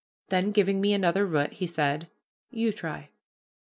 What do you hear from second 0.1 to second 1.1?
Then, giving me